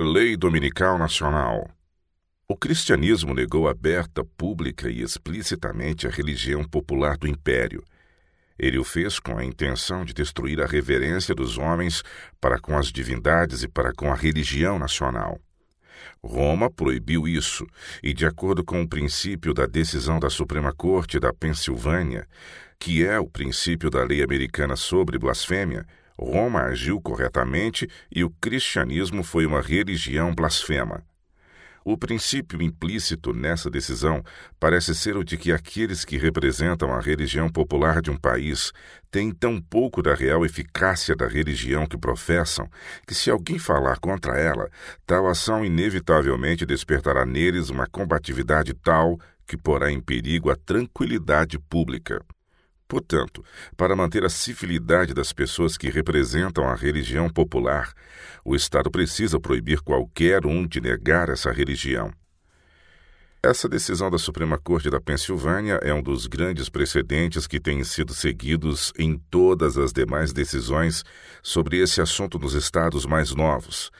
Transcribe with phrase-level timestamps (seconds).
[0.00, 1.70] Lei Dominical Nacional.
[2.48, 7.84] O cristianismo negou aberta, pública e explicitamente a religião popular do império.
[8.58, 12.02] Ele o fez com a intenção de destruir a reverência dos homens
[12.40, 15.38] para com as divindades e para com a religião nacional.
[16.24, 17.66] Roma proibiu isso,
[18.02, 22.26] e, de acordo com o princípio da decisão da Suprema Corte da Pensilvânia,
[22.78, 25.86] que é o princípio da lei americana sobre blasfêmia,
[26.22, 31.04] Roma agiu corretamente e o cristianismo foi uma religião blasfema.
[31.84, 34.22] O princípio implícito nessa decisão
[34.60, 38.72] parece ser o de que aqueles que representam a religião popular de um país
[39.10, 42.68] têm tão pouco da real eficácia da religião que professam
[43.04, 44.70] que, se alguém falar contra ela,
[45.04, 52.24] tal ação inevitavelmente despertará neles uma combatividade tal que porá em perigo a tranquilidade pública.
[52.92, 53.42] Portanto,
[53.74, 57.90] para manter a civilidade das pessoas que representam a religião popular,
[58.44, 62.12] o Estado precisa proibir qualquer um de negar essa religião.
[63.42, 68.12] Essa decisão da Suprema Corte da Pensilvânia é um dos grandes precedentes que têm sido
[68.12, 71.02] seguidos em todas as demais decisões
[71.42, 73.90] sobre esse assunto nos estados mais novos.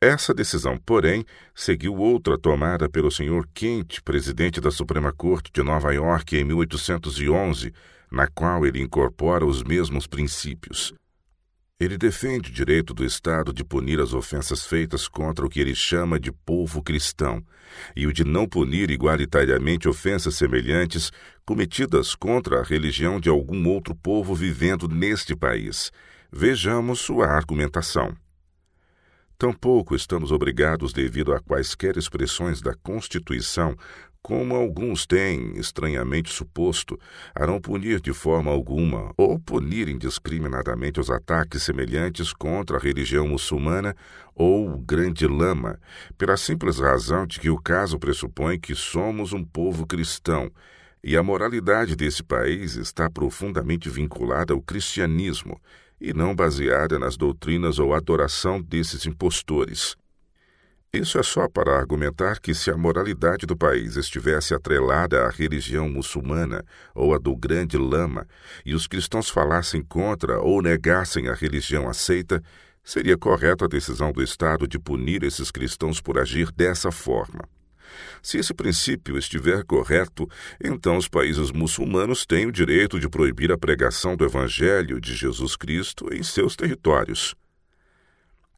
[0.00, 3.44] Essa decisão, porém, seguiu outra tomada pelo Sr.
[3.52, 7.72] Kent, presidente da Suprema Corte de Nova York, em 1811
[8.10, 10.94] na qual ele incorpora os mesmos princípios.
[11.78, 15.74] Ele defende o direito do Estado de punir as ofensas feitas contra o que ele
[15.74, 17.44] chama de povo cristão
[17.94, 21.12] e o de não punir igualitariamente ofensas semelhantes
[21.44, 25.92] cometidas contra a religião de algum outro povo vivendo neste país.
[26.32, 28.16] Vejamos sua argumentação.
[29.38, 33.76] Tampouco estamos obrigados, devido a quaisquer expressões da Constituição,
[34.26, 36.98] como alguns têm estranhamente suposto,
[37.32, 43.28] a não punir de forma alguma ou punir indiscriminadamente os ataques semelhantes contra a religião
[43.28, 43.94] muçulmana
[44.34, 45.78] ou o grande lama,
[46.18, 50.50] pela simples razão de que o caso pressupõe que somos um povo cristão
[51.04, 55.56] e a moralidade desse país está profundamente vinculada ao cristianismo
[56.00, 59.96] e não baseada nas doutrinas ou adoração desses impostores.
[60.96, 65.90] Isso é só para argumentar que, se a moralidade do país estivesse atrelada à religião
[65.90, 66.64] muçulmana
[66.94, 68.26] ou à do grande lama,
[68.64, 72.42] e os cristãos falassem contra ou negassem a religião aceita,
[72.82, 77.44] seria correta a decisão do Estado de punir esses cristãos por agir dessa forma.
[78.22, 80.26] Se esse princípio estiver correto,
[80.62, 85.56] então os países muçulmanos têm o direito de proibir a pregação do Evangelho de Jesus
[85.56, 87.34] Cristo em seus territórios.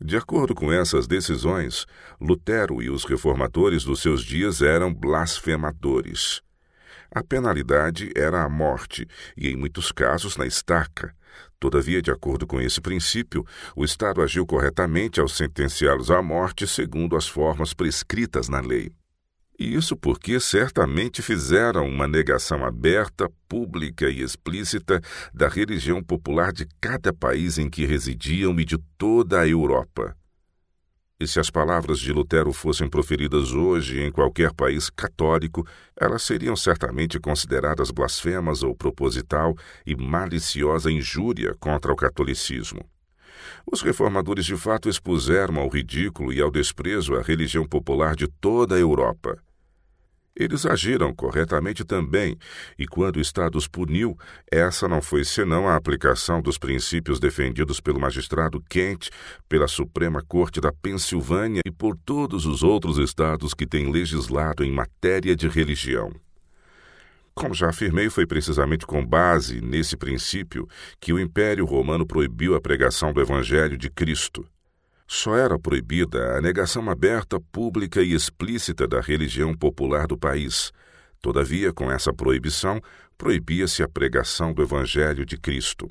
[0.01, 1.85] De acordo com essas decisões,
[2.21, 6.41] Lutero e os reformadores dos seus dias eram blasfemadores.
[7.11, 11.15] A penalidade era a morte, e em muitos casos na estaca.
[11.59, 13.45] Todavia, de acordo com esse princípio,
[13.75, 18.93] o Estado agiu corretamente ao sentenciá-los à morte segundo as formas prescritas na lei.
[19.59, 25.01] Isso porque certamente fizeram uma negação aberta, pública e explícita
[25.35, 30.17] da religião popular de cada país em que residiam e de toda a Europa.
[31.19, 35.67] E se as palavras de Lutero fossem proferidas hoje em qualquer país católico,
[36.01, 42.89] elas seriam certamente consideradas blasfemas ou proposital e maliciosa injúria contra o catolicismo.
[43.67, 48.77] Os reformadores de fato expuseram ao ridículo e ao desprezo a religião popular de toda
[48.77, 49.37] a Europa.
[50.39, 52.39] Eles agiram corretamente também,
[52.79, 54.17] e quando o Estado os puniu,
[54.49, 59.11] essa não foi senão a aplicação dos princípios defendidos pelo magistrado Kent,
[59.49, 64.71] pela Suprema Corte da Pensilvânia e por todos os outros estados que têm legislado em
[64.71, 66.13] matéria de religião.
[67.35, 70.69] Como já afirmei, foi precisamente com base nesse princípio
[71.01, 74.47] que o Império Romano proibiu a pregação do Evangelho de Cristo.
[75.11, 80.71] Só era proibida a negação aberta, pública e explícita da religião popular do país.
[81.23, 82.79] Todavia, com essa proibição,
[83.17, 85.91] proibia-se a pregação do Evangelho de Cristo.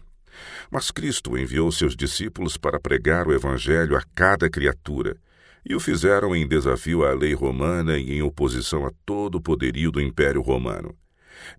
[0.70, 5.18] Mas Cristo enviou seus discípulos para pregar o Evangelho a cada criatura,
[5.66, 9.92] e o fizeram em desafio à lei romana e em oposição a todo o poderio
[9.92, 10.96] do Império Romano.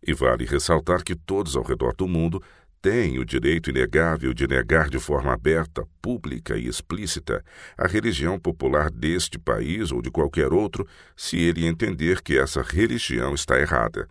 [0.07, 2.41] E vale ressaltar que todos ao redor do mundo
[2.81, 7.45] tem o direito inegável de negar de forma aberta, pública e explícita
[7.77, 10.87] a religião popular deste país ou de qualquer outro,
[11.17, 14.09] se ele entender que essa religião está errada.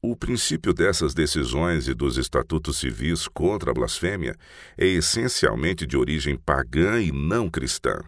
[0.00, 4.36] O princípio dessas decisões e dos estatutos civis contra a blasfêmia
[4.76, 7.98] é essencialmente de origem pagã e não cristã.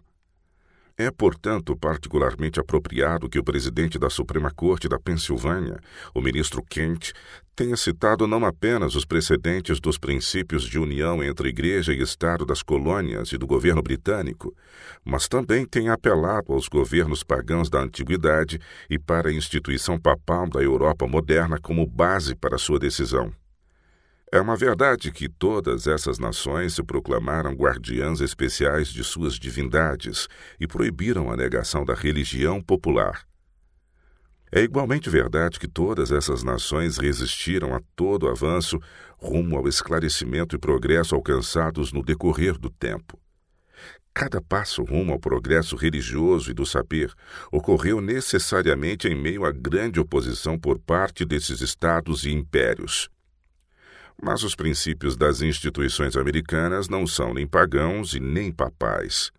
[1.00, 5.81] É, portanto, particularmente apropriado que o presidente da Suprema Corte da Pensilvânia,
[6.14, 7.12] o ministro Kent,
[7.56, 12.62] tenha citado não apenas os precedentes dos princípios de união entre Igreja e Estado das
[12.62, 14.55] colônias e do governo britânico,
[15.02, 18.61] mas também tenha apelado aos governos pagãos da antiguidade
[18.91, 23.32] e para a instituição papal da Europa moderna como base para sua decisão.
[24.32, 30.29] É uma verdade que todas essas nações se proclamaram guardiãs especiais de suas divindades
[30.61, 33.27] e proibiram a negação da religião popular.
[34.53, 38.81] É igualmente verdade que todas essas nações resistiram a todo avanço
[39.19, 43.19] rumo ao esclarecimento e progresso alcançados no decorrer do tempo.
[44.15, 47.12] Cada passo rumo ao progresso religioso e do saber
[47.50, 53.11] ocorreu necessariamente em meio à grande oposição por parte desses estados e impérios.
[54.22, 59.31] Mas os princípios das instituições americanas não são nem pagãos e nem papais.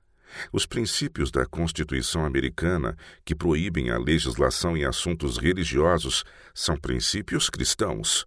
[0.51, 6.23] Os princípios da Constituição americana, que proíbem a legislação em assuntos religiosos,
[6.53, 8.25] são princípios cristãos.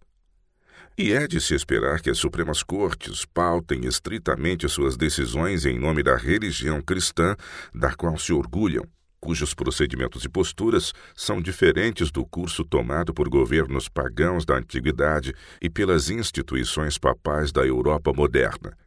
[0.97, 6.01] E é de se esperar que as Supremas Cortes pautem estritamente suas decisões em nome
[6.01, 7.35] da religião cristã,
[7.73, 8.87] da qual se orgulham,
[9.25, 15.67] cujos procedimentos e posturas são diferentes do curso tomado por governos pagãos da antiguidade e
[15.67, 18.77] pelas instituições papais da Europa moderna.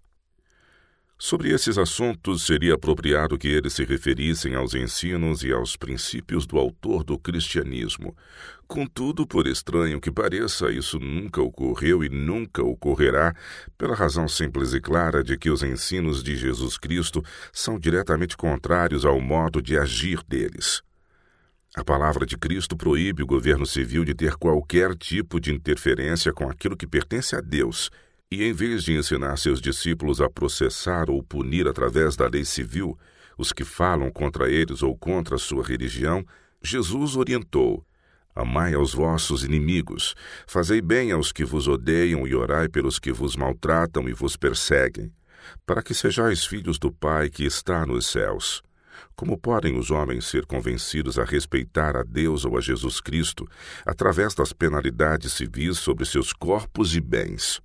[1.20, 6.56] Sobre esses assuntos, seria apropriado que eles se referissem aos ensinos e aos princípios do
[6.56, 8.16] autor do cristianismo.
[8.68, 13.34] Contudo, por estranho que pareça, isso nunca ocorreu e nunca ocorrerá,
[13.76, 17.20] pela razão simples e clara de que os ensinos de Jesus Cristo
[17.52, 20.82] são diretamente contrários ao modo de agir deles.
[21.74, 26.48] A palavra de Cristo proíbe o governo civil de ter qualquer tipo de interferência com
[26.48, 27.90] aquilo que pertence a Deus
[28.30, 32.98] e em vez de ensinar seus discípulos a processar ou punir através da lei civil
[33.38, 36.26] os que falam contra eles ou contra a sua religião,
[36.62, 37.86] Jesus orientou:
[38.34, 40.14] Amai aos vossos inimigos,
[40.46, 45.12] fazei bem aos que vos odeiam e orai pelos que vos maltratam e vos perseguem,
[45.64, 48.62] para que sejais filhos do Pai que está nos céus.
[49.14, 53.48] Como podem os homens ser convencidos a respeitar a Deus ou a Jesus Cristo
[53.86, 57.60] através das penalidades civis sobre seus corpos e bens?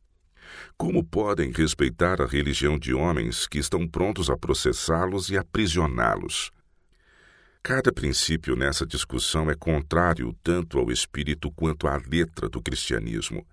[0.78, 6.52] Como podem respeitar a religião de homens que estão prontos a processá-los e aprisioná-los?
[7.62, 13.46] Cada princípio nessa discussão é contrário tanto ao espírito quanto à letra do cristianismo.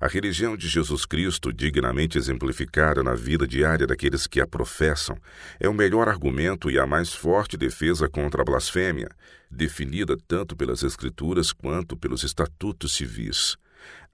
[0.00, 5.16] A religião de Jesus Cristo, dignamente exemplificada na vida diária daqueles que a professam,
[5.58, 9.08] é o melhor argumento e a mais forte defesa contra a blasfêmia,
[9.50, 13.56] definida tanto pelas Escrituras quanto pelos estatutos civis.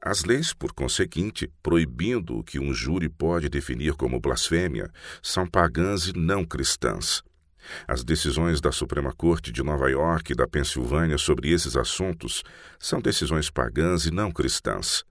[0.06, 4.90] As leis, por conseguinte, proibindo o que um júri pode definir como blasfêmia,
[5.22, 7.22] são pagãs e não cristãs.
[7.88, 12.42] As decisões da Suprema Corte de Nova York e da Pensilvânia sobre esses assuntos
[12.78, 15.04] são decisões pagãs e não cristãs.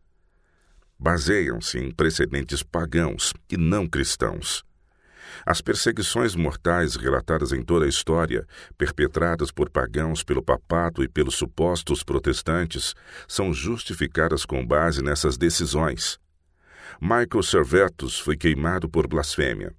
[1.00, 4.64] Baseiam-se em precedentes pagãos e não cristãos.
[5.46, 8.46] As perseguições mortais relatadas em toda a história,
[8.78, 12.94] perpetradas por pagãos pelo papado e pelos supostos protestantes,
[13.28, 16.20] são justificadas com base nessas decisões.
[17.02, 19.74] Michael Servetus foi queimado por blasfêmia.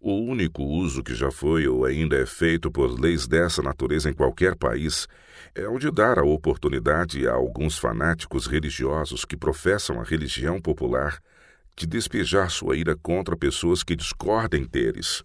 [0.00, 4.12] O único uso que já foi ou ainda é feito por leis dessa natureza em
[4.12, 5.08] qualquer país
[5.54, 11.18] é o de dar a oportunidade a alguns fanáticos religiosos que professam a religião popular
[11.78, 15.22] de despejar sua ira contra pessoas que discordem deles.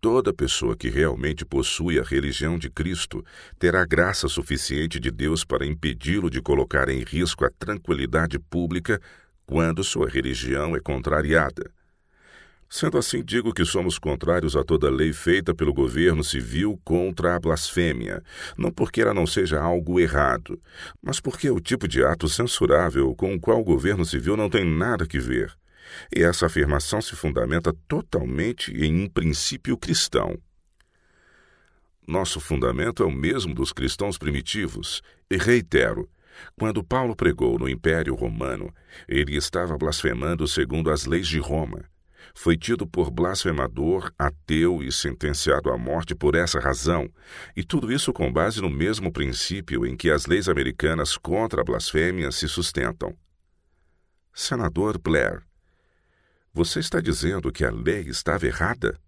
[0.00, 3.24] Toda pessoa que realmente possui a religião de Cristo
[3.58, 9.00] terá graça suficiente de Deus para impedi-lo de colocar em risco a tranquilidade pública
[9.46, 11.70] quando sua religião é contrariada.
[12.68, 17.40] Sendo assim, digo que somos contrários a toda lei feita pelo governo civil contra a
[17.40, 18.22] blasfêmia,
[18.58, 20.60] não porque ela não seja algo errado,
[21.00, 24.50] mas porque é o tipo de ato censurável com o qual o governo civil não
[24.50, 25.54] tem nada que ver.
[26.14, 30.36] E essa afirmação se fundamenta totalmente em um princípio cristão.
[32.06, 36.08] Nosso fundamento é o mesmo dos cristãos primitivos, e reitero,
[36.58, 38.74] quando Paulo pregou no Império Romano,
[39.08, 41.84] ele estava blasfemando segundo as leis de Roma
[42.38, 47.08] foi tido por blasfemador, ateu e sentenciado à morte por essa razão,
[47.56, 51.64] e tudo isso com base no mesmo princípio em que as leis americanas contra a
[51.64, 53.16] blasfêmia se sustentam.
[54.34, 55.42] Senador Blair,
[56.52, 59.00] você está dizendo que a lei estava errada?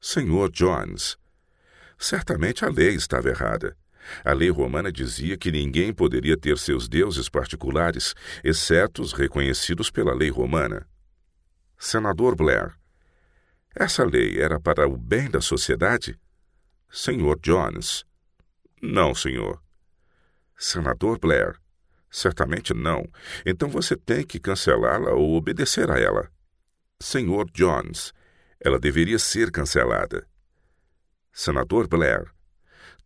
[0.00, 1.18] Senhor Jones,
[1.98, 3.76] certamente a lei estava errada.
[4.24, 10.14] A lei romana dizia que ninguém poderia ter seus deuses particulares, exceto os reconhecidos pela
[10.14, 10.86] lei romana.
[11.78, 12.76] Senador Blair,
[13.78, 16.18] essa lei era para o bem da sociedade?
[16.90, 18.06] Senhor Jones.
[18.80, 19.62] Não, senhor.
[20.56, 21.60] Senador Blair.
[22.10, 23.06] Certamente não.
[23.44, 26.32] Então você tem que cancelá-la ou obedecer a ela.
[26.98, 28.14] Senhor Jones.
[28.58, 30.26] Ela deveria ser cancelada.
[31.30, 32.32] Senador Blair.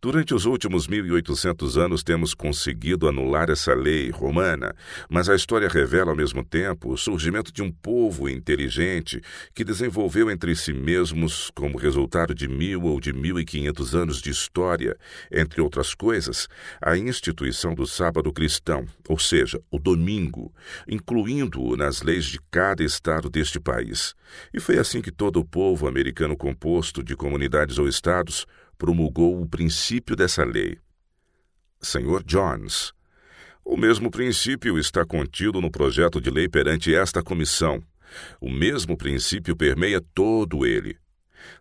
[0.03, 4.73] Durante os últimos 1800 anos temos conseguido anular essa lei romana,
[5.07, 9.21] mas a história revela ao mesmo tempo o surgimento de um povo inteligente
[9.53, 14.19] que desenvolveu entre si mesmos, como resultado de mil ou de mil e quinhentos anos
[14.19, 14.97] de história,
[15.31, 16.47] entre outras coisas,
[16.81, 20.51] a instituição do sábado cristão, ou seja, o domingo,
[20.87, 24.15] incluindo-o nas leis de cada estado deste país.
[24.51, 28.47] E foi assim que todo o povo americano composto de comunidades ou estados
[28.81, 30.79] promulgou o princípio dessa lei.
[31.79, 32.91] Senhor Jones,
[33.63, 37.79] o mesmo princípio está contido no projeto de lei perante esta comissão.
[38.41, 40.97] O mesmo princípio permeia todo ele.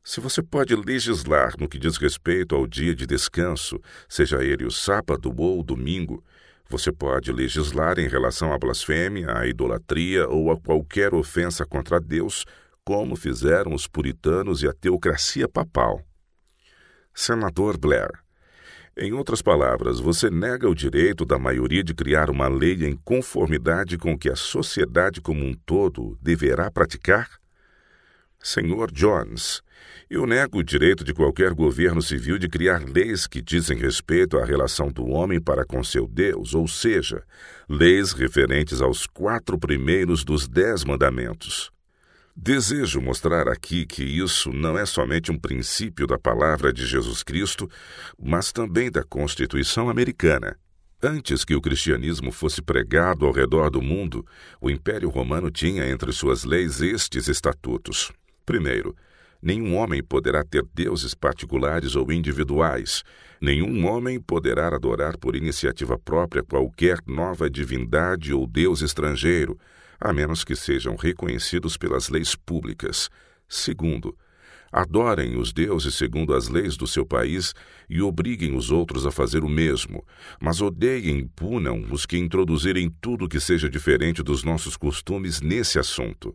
[0.02, 4.70] Se você pode legislar no que diz respeito ao dia de descanso, seja ele o
[4.70, 6.24] sábado ou o domingo,
[6.70, 12.46] você pode legislar em relação à blasfêmia, à idolatria ou a qualquer ofensa contra Deus,
[12.82, 16.02] como fizeram os puritanos e a teocracia papal.
[17.14, 18.10] Senador Blair.
[18.96, 23.96] Em outras palavras, você nega o direito da maioria de criar uma lei em conformidade
[23.96, 27.40] com o que a sociedade como um todo deverá praticar?
[28.42, 29.62] Senhor Jones,
[30.08, 34.44] eu nego o direito de qualquer governo civil de criar leis que dizem respeito à
[34.44, 37.22] relação do homem para com seu Deus, ou seja,
[37.68, 41.70] leis referentes aos quatro primeiros dos dez mandamentos.
[42.42, 47.68] Desejo mostrar aqui que isso não é somente um princípio da palavra de Jesus Cristo,
[48.18, 50.56] mas também da Constituição americana.
[51.02, 54.24] Antes que o cristianismo fosse pregado ao redor do mundo,
[54.58, 58.10] o Império Romano tinha entre suas leis estes estatutos.
[58.46, 58.96] Primeiro,
[59.42, 63.04] nenhum homem poderá ter deuses particulares ou individuais.
[63.40, 69.58] Nenhum homem poderá adorar por iniciativa própria qualquer nova divindade ou deus estrangeiro
[70.00, 73.10] a menos que sejam reconhecidos pelas leis públicas.
[73.46, 74.16] Segundo,
[74.72, 77.52] adorem os deuses segundo as leis do seu país
[77.88, 80.04] e obriguem os outros a fazer o mesmo,
[80.40, 85.78] mas odeiem e punam os que introduzirem tudo que seja diferente dos nossos costumes nesse
[85.78, 86.34] assunto.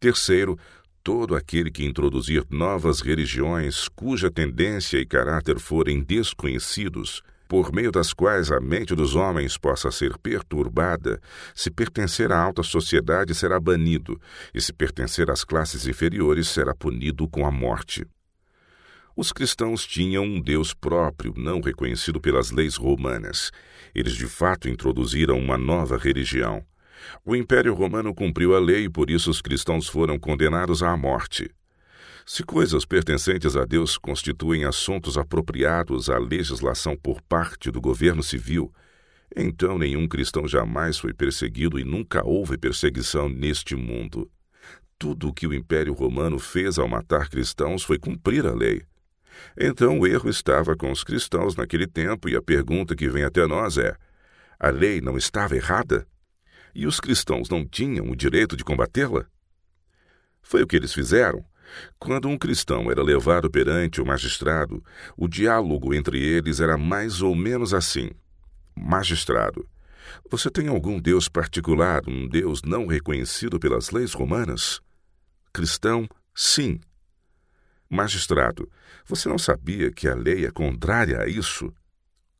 [0.00, 0.58] Terceiro,
[1.02, 8.14] todo aquele que introduzir novas religiões cuja tendência e caráter forem desconhecidos por meio das
[8.14, 11.20] quais a mente dos homens possa ser perturbada,
[11.54, 14.18] se pertencer à alta sociedade será banido,
[14.54, 18.06] e se pertencer às classes inferiores será punido com a morte.
[19.14, 23.50] Os cristãos tinham um Deus próprio, não reconhecido pelas leis romanas.
[23.94, 26.64] Eles de fato introduziram uma nova religião.
[27.24, 31.50] O Império Romano cumpriu a lei e por isso os cristãos foram condenados à morte.
[32.24, 38.72] Se coisas pertencentes a Deus constituem assuntos apropriados à legislação por parte do governo civil,
[39.34, 44.30] então nenhum cristão jamais foi perseguido e nunca houve perseguição neste mundo.
[44.98, 48.82] Tudo o que o Império Romano fez ao matar cristãos foi cumprir a lei.
[49.58, 53.46] Então o erro estava com os cristãos naquele tempo, e a pergunta que vem até
[53.46, 53.96] nós é:
[54.60, 56.06] a lei não estava errada?
[56.74, 59.26] E os cristãos não tinham o direito de combatê-la?
[60.40, 61.44] Foi o que eles fizeram.
[61.98, 64.84] Quando um cristão era levado perante o magistrado,
[65.16, 68.10] o diálogo entre eles era mais ou menos assim:
[68.76, 69.66] Magistrado,
[70.30, 74.80] você tem algum Deus particular, um Deus não reconhecido pelas leis romanas?
[75.52, 76.80] Cristão, sim.
[77.88, 78.70] Magistrado,
[79.04, 81.72] você não sabia que a lei é contrária a isso?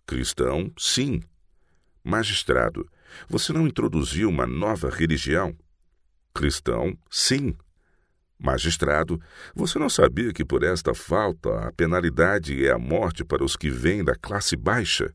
[0.07, 1.21] Cristão, sim.
[2.03, 2.89] Magistrado,
[3.29, 5.57] você não introduziu uma nova religião?
[6.35, 7.55] Cristão, sim.
[8.39, 9.21] Magistrado,
[9.55, 13.71] você não sabia que por esta falta a penalidade é a morte para os que
[13.71, 15.15] vêm da classe baixa?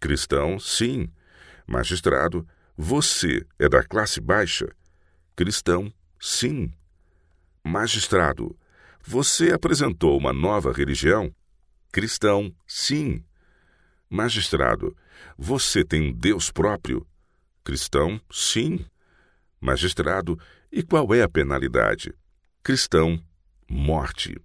[0.00, 1.08] Cristão, sim.
[1.66, 2.46] Magistrado,
[2.76, 4.66] você é da classe baixa?
[5.36, 6.72] Cristão, sim.
[7.62, 8.58] Magistrado,
[9.06, 11.32] você apresentou uma nova religião?
[11.92, 13.22] Cristão, sim.
[14.08, 14.96] Magistrado,
[15.38, 17.06] você tem um Deus próprio?
[17.62, 18.84] Cristão, sim.
[19.60, 20.38] Magistrado,
[20.72, 22.14] e qual é a penalidade?
[22.62, 23.18] cristão,
[23.68, 24.36] morte.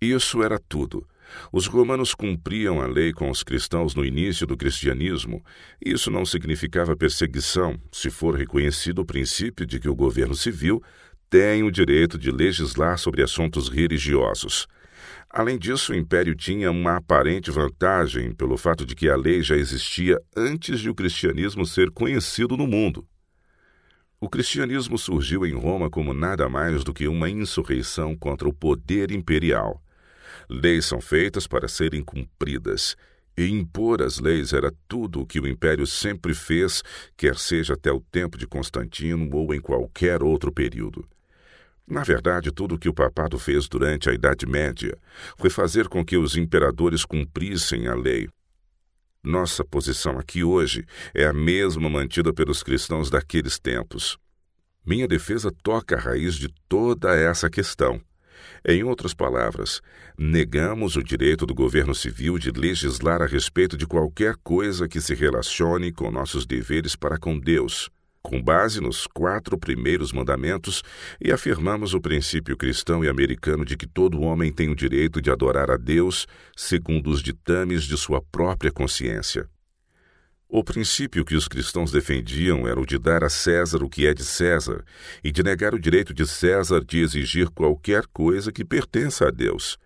[0.00, 1.06] Isso era tudo.
[1.52, 5.42] Os romanos cumpriam a lei com os cristãos no início do cristianismo.
[5.84, 10.82] Isso não significava perseguição, se for reconhecido o princípio de que o governo civil
[11.30, 14.66] tem o direito de legislar sobre assuntos religiosos.
[15.36, 19.56] Além disso, o império tinha uma aparente vantagem pelo fato de que a lei já
[19.56, 23.04] existia antes de o cristianismo ser conhecido no mundo.
[24.20, 29.10] O cristianismo surgiu em Roma como nada mais do que uma insurreição contra o poder
[29.10, 29.82] imperial.
[30.48, 32.94] Leis são feitas para serem cumpridas.
[33.36, 36.80] E impor as leis era tudo o que o império sempre fez,
[37.16, 41.04] quer seja até o tempo de Constantino ou em qualquer outro período.
[41.86, 44.96] Na verdade, tudo o que o papado fez durante a Idade Média
[45.36, 48.28] foi fazer com que os imperadores cumprissem a lei.
[49.22, 54.18] Nossa posição aqui hoje é a mesma mantida pelos cristãos daqueles tempos.
[54.84, 58.00] Minha defesa toca a raiz de toda essa questão.
[58.66, 59.80] Em outras palavras,
[60.18, 65.14] negamos o direito do governo civil de legislar a respeito de qualquer coisa que se
[65.14, 67.90] relacione com nossos deveres para com Deus,
[68.24, 70.82] com base nos quatro primeiros mandamentos,
[71.20, 75.30] e afirmamos o princípio cristão e americano de que todo homem tem o direito de
[75.30, 76.26] adorar a Deus
[76.56, 79.46] segundo os ditames de sua própria consciência.
[80.48, 84.14] O princípio que os cristãos defendiam era o de dar a César o que é
[84.14, 84.82] de César
[85.22, 89.76] e de negar o direito de César de exigir qualquer coisa que pertença a Deus.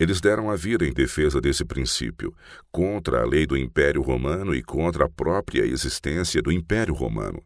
[0.00, 2.34] Eles deram a vida em defesa desse princípio,
[2.72, 7.42] contra a lei do Império Romano e contra a própria existência do Império Romano.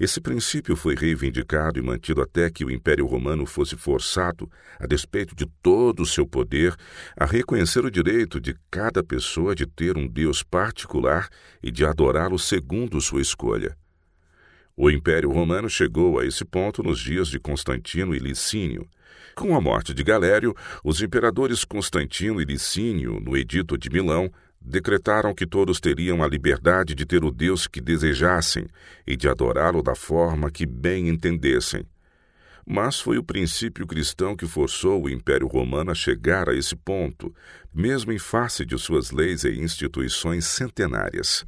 [0.00, 5.34] Esse princípio foi reivindicado e mantido até que o Império Romano fosse forçado, a despeito
[5.34, 6.74] de todo o seu poder,
[7.16, 11.28] a reconhecer o direito de cada pessoa de ter um Deus particular
[11.62, 13.76] e de adorá-lo segundo sua escolha.
[14.74, 18.88] O Império Romano chegou a esse ponto nos dias de Constantino e Licínio.
[19.34, 24.30] Com a morte de Galério, os imperadores Constantino e Licínio, no Edito de Milão,
[24.64, 28.66] decretaram que todos teriam a liberdade de ter o Deus que desejassem
[29.06, 31.86] e de adorá-lo da forma que bem entendessem.
[32.66, 37.34] Mas foi o princípio cristão que forçou o Império Romano a chegar a esse ponto,
[37.74, 41.44] mesmo em face de suas leis e instituições centenárias.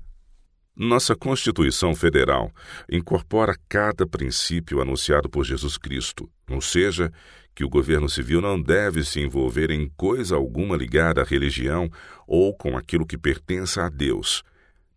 [0.77, 2.51] Nossa Constituição Federal
[2.91, 7.13] incorpora cada princípio anunciado por Jesus Cristo, ou seja,
[7.55, 11.89] que o governo civil não deve se envolver em coisa alguma ligada à religião
[12.27, 14.43] ou com aquilo que pertença a Deus,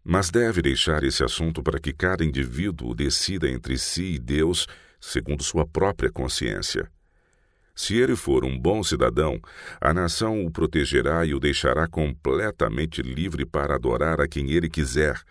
[0.03, 4.65] mas deve deixar esse assunto para que cada indivíduo decida entre si e Deus
[4.99, 6.89] segundo sua própria consciência.
[7.77, 9.39] Se ele for um bom cidadão,
[9.79, 15.21] a nação o protegerá e o deixará completamente livre para adorar a quem ele quiser,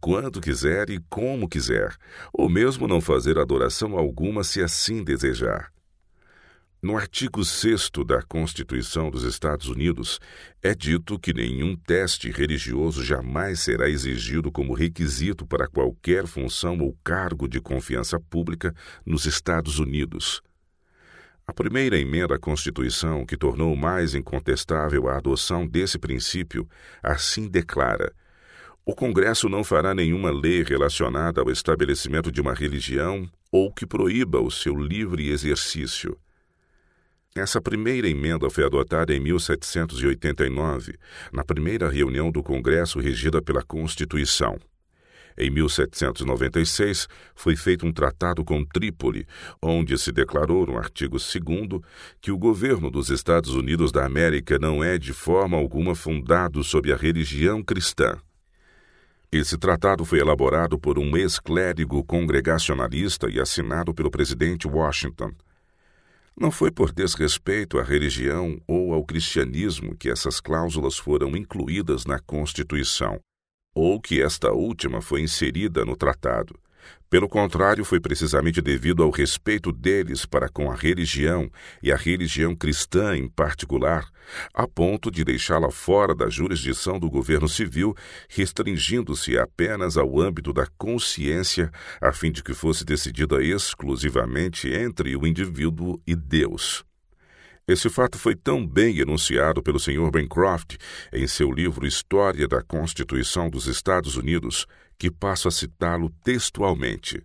[0.00, 1.96] quando quiser e como quiser,
[2.32, 5.72] ou mesmo não fazer adoração alguma se assim desejar.
[6.82, 10.18] No artigo 6 da Constituição dos Estados Unidos,
[10.60, 16.98] é dito que nenhum teste religioso jamais será exigido como requisito para qualquer função ou
[17.04, 18.74] cargo de confiança pública
[19.06, 20.42] nos Estados Unidos.
[21.46, 26.68] A primeira emenda à Constituição, que tornou mais incontestável a adoção desse princípio,
[27.00, 28.12] assim declara:
[28.84, 34.40] o Congresso não fará nenhuma lei relacionada ao estabelecimento de uma religião ou que proíba
[34.40, 36.18] o seu livre exercício.
[37.34, 40.98] Essa primeira emenda foi adotada em 1789,
[41.32, 44.58] na primeira reunião do Congresso regida pela Constituição.
[45.38, 49.26] Em 1796, foi feito um tratado com Trípoli,
[49.62, 51.80] onde se declarou no artigo 2
[52.20, 56.92] que o governo dos Estados Unidos da América não é de forma alguma fundado sob
[56.92, 58.18] a religião cristã.
[59.34, 65.32] Esse tratado foi elaborado por um ex-clérigo congregacionalista e assinado pelo presidente Washington.
[66.38, 72.18] Não foi por desrespeito à religião ou ao cristianismo que essas cláusulas foram incluídas na
[72.18, 73.18] Constituição,
[73.74, 76.54] ou que esta última foi inserida no tratado.
[77.10, 81.50] Pelo contrário, foi precisamente devido ao respeito deles para com a religião
[81.82, 84.08] e a religião cristã em particular,
[84.54, 87.94] a ponto de deixá-la fora da jurisdição do governo civil,
[88.28, 95.26] restringindo-se apenas ao âmbito da consciência, a fim de que fosse decidida exclusivamente entre o
[95.26, 96.84] indivíduo e Deus.
[97.66, 100.10] Esse fato foi tão bem enunciado pelo Sr.
[100.10, 100.76] Bancroft
[101.12, 104.66] em seu livro História da Constituição dos Estados Unidos
[104.98, 107.22] que passo a citá-lo textualmente.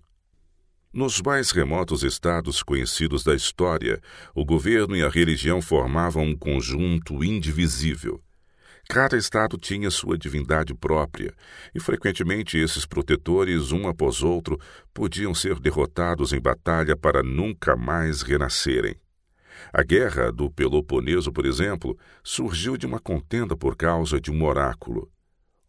[0.94, 4.00] Nos mais remotos estados conhecidos da história,
[4.34, 8.22] o governo e a religião formavam um conjunto indivisível.
[8.88, 11.34] Cada estado tinha sua divindade própria,
[11.76, 14.58] e frequentemente esses protetores, um após outro,
[14.94, 18.96] podiam ser derrotados em batalha para nunca mais renascerem.
[19.78, 25.08] A guerra do Peloponeso, por exemplo, surgiu de uma contenda por causa de um oráculo.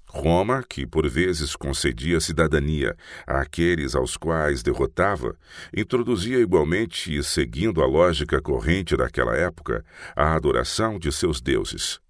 [0.07, 5.37] Roma, que por vezes concedia cidadania àqueles aos quais derrotava,
[5.77, 9.85] introduzia igualmente, seguindo a lógica corrente daquela época,
[10.17, 12.01] a adoração de seus deuses.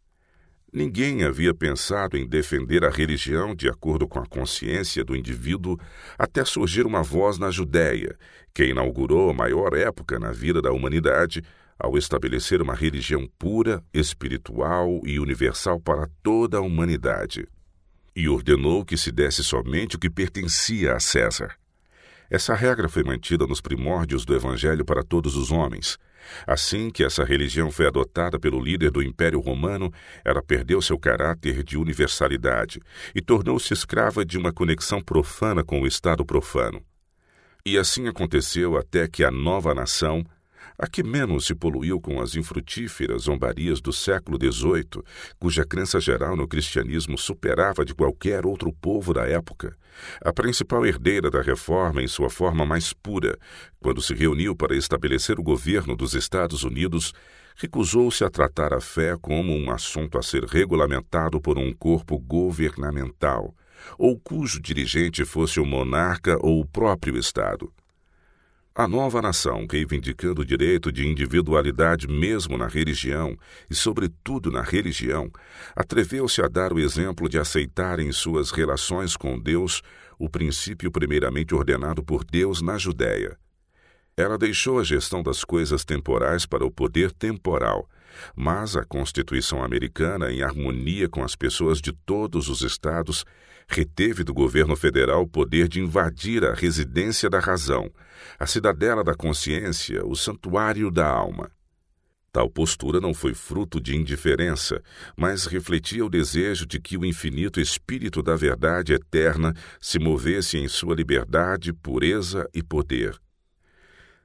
[0.73, 5.77] Ninguém havia pensado em defender a religião de acordo com a consciência do indivíduo
[6.17, 8.17] até surgir uma voz na Judéia,
[8.55, 11.43] que inaugurou a maior época na vida da humanidade,
[11.79, 17.47] ao estabelecer uma religião pura, espiritual e universal para toda a humanidade.
[18.17, 21.55] E ordenou que se desse somente o que pertencia a César.
[22.31, 25.97] Essa regra foi mantida nos primórdios do Evangelho para todos os homens.
[26.47, 29.91] Assim que essa religião foi adotada pelo líder do Império Romano,
[30.25, 32.81] ela perdeu seu caráter de universalidade
[33.14, 36.83] e tornou-se escrava de uma conexão profana com o Estado profano.
[37.64, 40.25] E assim aconteceu até que a nova nação,
[40.79, 45.03] a que menos se poluiu com as infrutíferas zombarias do século XVIII,
[45.38, 49.77] cuja crença geral no cristianismo superava de qualquer outro povo da época,
[50.25, 53.37] a principal herdeira da reforma em sua forma mais pura,
[53.81, 57.12] quando se reuniu para estabelecer o governo dos Estados Unidos,
[57.57, 63.53] recusou-se a tratar a fé como um assunto a ser regulamentado por um corpo governamental,
[63.99, 67.73] ou cujo dirigente fosse o monarca ou o próprio Estado.
[68.79, 73.37] A nova nação, reivindicando o direito de individualidade mesmo na religião
[73.69, 75.33] e, sobretudo, na religião,
[75.75, 79.83] atreveu-se a dar o exemplo de aceitar em suas relações com Deus
[80.17, 83.37] o princípio primeiramente ordenado por Deus na Judéia.
[84.17, 87.91] Ela deixou a gestão das coisas temporais para o poder temporal,
[88.37, 93.25] mas a Constituição americana, em harmonia com as pessoas de todos os estados,
[93.68, 97.90] reteve do governo federal o poder de invadir a residência da razão,
[98.38, 101.50] a cidadela da consciência, o santuário da alma.
[102.33, 104.83] Tal postura não foi fruto de indiferença,
[105.16, 110.68] mas refletia o desejo de que o infinito Espírito da Verdade eterna se movesse em
[110.68, 113.18] sua liberdade, pureza e poder.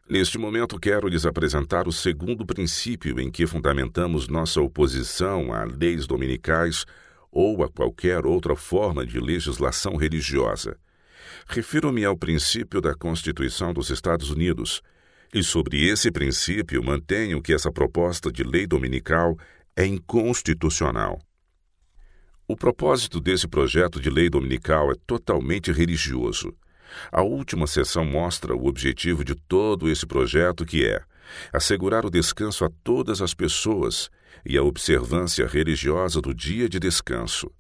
[0.10, 6.06] Neste momento, quero lhes apresentar o segundo princípio em que fundamentamos nossa oposição a leis
[6.06, 6.86] dominicais
[7.34, 10.78] ou a qualquer outra forma de legislação religiosa.
[11.48, 14.82] Refiro-me ao princípio da Constituição dos Estados Unidos,
[15.34, 19.36] e sobre esse princípio mantenho que essa proposta de lei dominical
[19.76, 21.20] é inconstitucional.
[22.48, 26.54] O propósito desse projeto de lei dominical é totalmente religioso.
[27.12, 31.02] A última sessão mostra o objetivo de todo esse projeto, que é
[31.52, 34.12] assegurar o descanso a todas as pessoas
[34.46, 37.52] e a observância religiosa do dia de descanso.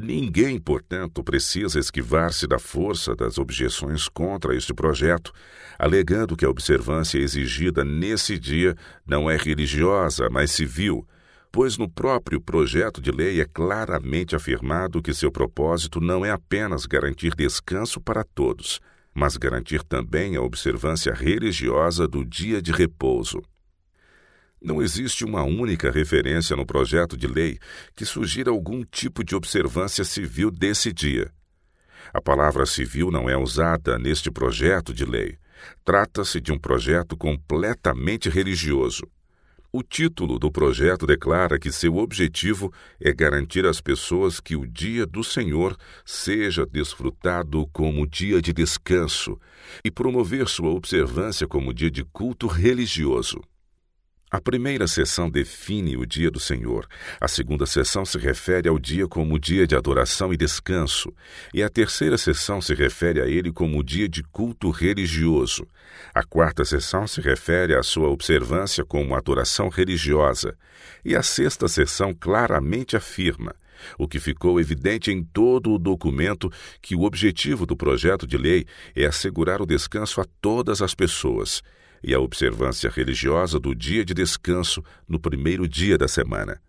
[0.00, 5.32] Ninguém, portanto, precisa esquivar-se da força das objeções contra este projeto,
[5.76, 11.04] alegando que a observância exigida nesse dia não é religiosa, mas civil,
[11.50, 16.86] pois no próprio projeto de lei é claramente afirmado que seu propósito não é apenas
[16.86, 18.80] garantir descanso para todos,
[19.12, 23.42] mas garantir também a observância religiosa do dia de repouso.
[24.60, 27.58] Não existe uma única referência no projeto de lei
[27.94, 31.32] que sugira algum tipo de observância civil desse dia.
[32.12, 35.38] A palavra civil não é usada neste projeto de lei.
[35.84, 39.06] Trata-se de um projeto completamente religioso.
[39.70, 45.04] O título do projeto declara que seu objetivo é garantir às pessoas que o dia
[45.04, 49.38] do Senhor seja desfrutado como dia de descanso
[49.84, 53.42] e promover sua observância como dia de culto religioso.
[54.30, 56.86] A primeira sessão define o dia do Senhor,
[57.18, 61.10] a segunda sessão se refere ao dia como dia de adoração e descanso,
[61.54, 65.66] e a terceira sessão se refere a ele como dia de culto religioso.
[66.14, 70.54] A quarta sessão se refere à sua observância como adoração religiosa,
[71.02, 73.54] e a sexta sessão claramente afirma,
[73.96, 78.66] o que ficou evidente em todo o documento, que o objetivo do projeto de lei
[78.94, 81.62] é assegurar o descanso a todas as pessoas
[82.02, 86.60] e a observância religiosa do dia de descanso no primeiro dia da semana.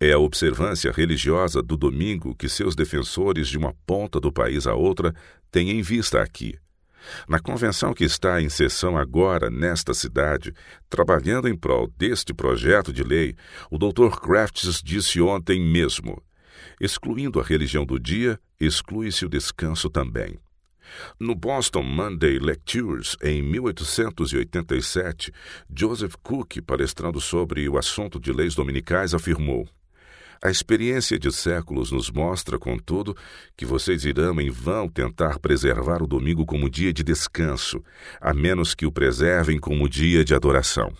[0.00, 4.74] É a observância religiosa do domingo que seus defensores de uma ponta do país à
[4.74, 5.14] outra
[5.50, 6.56] têm em vista aqui.
[7.28, 10.52] Na convenção que está em sessão agora nesta cidade,
[10.88, 13.34] trabalhando em prol deste projeto de lei,
[13.70, 14.20] o Dr.
[14.20, 16.22] Crafts disse ontem mesmo:
[16.80, 20.38] excluindo a religião do dia, exclui-se o descanso também.
[21.18, 25.32] No Boston Monday Lectures, em 1887,
[25.74, 29.68] Joseph Cook, palestrando sobre o assunto de leis dominicais, afirmou:
[30.42, 33.16] A experiência de séculos nos mostra, contudo,
[33.56, 37.82] que vocês irão em vão tentar preservar o domingo como dia de descanso,
[38.20, 40.92] a menos que o preservem como dia de adoração.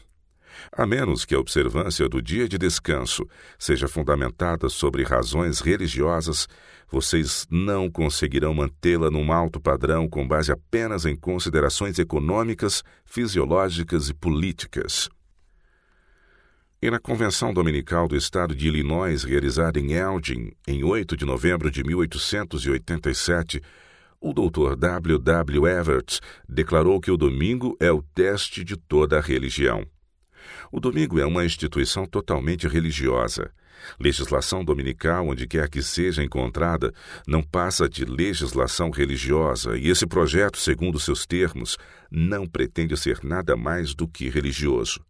[0.72, 3.26] A menos que a observância do dia de descanso
[3.58, 6.48] seja fundamentada sobre razões religiosas,
[6.90, 14.14] vocês não conseguirão mantê-la num alto padrão com base apenas em considerações econômicas, fisiológicas e
[14.14, 15.08] políticas.
[16.80, 21.70] E na Convenção Dominical do Estado de Illinois, realizada em Elgin, em 8 de novembro
[21.70, 23.60] de 1887,
[24.20, 24.76] o Dr.
[24.76, 25.18] W.
[25.18, 25.66] W.
[25.66, 29.84] Everett declarou que o domingo é o teste de toda a religião.
[30.70, 33.50] O domingo é uma instituição totalmente religiosa.
[33.98, 36.92] Legislação dominical, onde quer que seja encontrada,
[37.26, 41.76] não passa de legislação religiosa, e esse projeto, segundo seus termos,
[42.10, 45.00] não pretende ser nada mais do que religioso.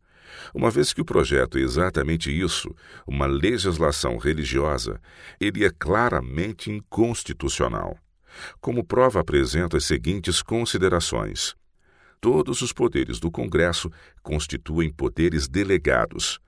[0.54, 2.74] Uma vez que o projeto é exatamente isso,
[3.06, 5.00] uma legislação religiosa,
[5.40, 7.96] ele é claramente inconstitucional.
[8.60, 11.56] Como prova, apresento as seguintes considerações.
[12.20, 13.90] Todos os poderes do Congresso
[14.22, 16.40] constituem poderes delegados.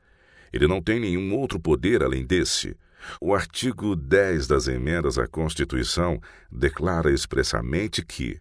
[0.53, 2.77] Ele não tem nenhum outro poder além desse.
[3.21, 8.41] O artigo 10 das emendas à Constituição declara expressamente que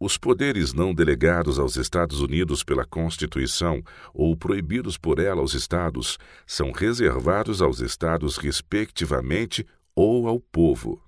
[0.00, 3.82] os poderes não delegados aos Estados Unidos pela Constituição
[4.14, 9.66] ou proibidos por ela aos Estados são reservados aos Estados respectivamente
[9.96, 11.02] ou ao povo.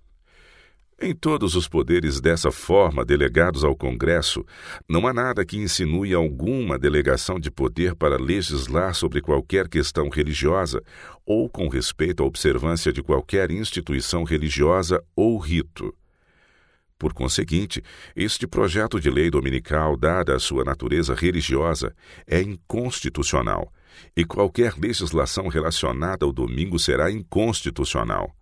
[1.02, 4.44] Em todos os poderes dessa forma delegados ao Congresso,
[4.86, 10.82] não há nada que insinue alguma delegação de poder para legislar sobre qualquer questão religiosa
[11.24, 15.90] ou com respeito à observância de qualquer instituição religiosa ou rito.
[16.98, 17.82] Por conseguinte,
[18.14, 21.94] este projeto de lei dominical, dada a sua natureza religiosa,
[22.26, 23.72] é inconstitucional,
[24.14, 28.36] e qualquer legislação relacionada ao domingo será inconstitucional.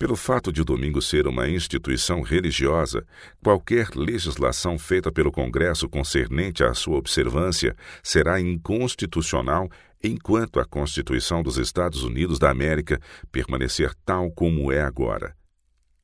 [0.00, 3.06] Pelo fato de o domingo ser uma instituição religiosa,
[3.44, 9.68] qualquer legislação feita pelo Congresso concernente à sua observância será inconstitucional
[10.02, 12.98] enquanto a Constituição dos Estados Unidos da América
[13.30, 15.36] permanecer tal como é agora.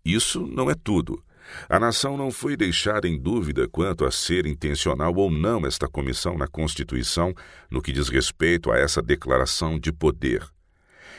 [0.05, 1.25] Isso não é tudo.
[1.67, 6.37] A nação não foi deixada em dúvida quanto a ser intencional ou não esta comissão
[6.37, 7.33] na Constituição
[7.71, 10.47] no que diz respeito a essa declaração de poder.